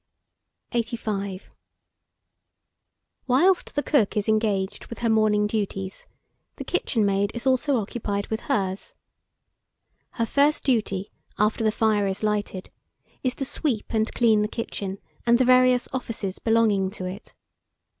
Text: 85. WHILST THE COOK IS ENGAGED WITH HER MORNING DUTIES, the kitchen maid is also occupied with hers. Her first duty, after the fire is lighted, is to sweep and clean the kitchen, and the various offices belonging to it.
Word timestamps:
85. 0.71 1.51
WHILST 3.27 3.75
THE 3.75 3.83
COOK 3.83 4.17
IS 4.17 4.27
ENGAGED 4.27 4.87
WITH 4.87 4.97
HER 4.97 5.11
MORNING 5.11 5.45
DUTIES, 5.45 6.07
the 6.55 6.63
kitchen 6.63 7.05
maid 7.05 7.29
is 7.35 7.45
also 7.45 7.77
occupied 7.77 8.25
with 8.29 8.39
hers. 8.49 8.95
Her 10.13 10.25
first 10.25 10.63
duty, 10.63 11.11
after 11.37 11.63
the 11.63 11.71
fire 11.71 12.07
is 12.07 12.23
lighted, 12.23 12.71
is 13.21 13.35
to 13.35 13.45
sweep 13.45 13.93
and 13.93 14.11
clean 14.15 14.41
the 14.41 14.47
kitchen, 14.47 14.97
and 15.27 15.37
the 15.37 15.45
various 15.45 15.87
offices 15.93 16.39
belonging 16.39 16.89
to 16.89 17.05
it. 17.05 17.35